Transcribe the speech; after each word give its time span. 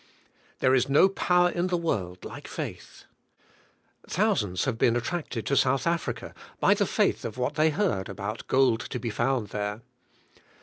There 0.61 0.73
is 0.73 0.89
no 0.89 1.07
power 1.09 1.51
in 1.51 1.67
the 1.67 1.77
world 1.77 2.25
like 2.25 2.47
faith. 2.47 3.05
Thousands 4.09 4.65
have 4.65 4.79
been 4.79 4.95
attracted 4.95 5.45
to 5.45 5.55
South 5.55 5.85
Africa 5.85 6.33
bj 6.59 6.77
the 6.77 6.87
faith 6.87 7.23
of 7.23 7.37
what 7.37 7.53
they 7.53 7.69
heard 7.69 8.09
about 8.09 8.47
gold 8.47 8.79
to 8.79 8.99
be 8.99 9.11
found 9.11 9.49
there. 9.49 9.83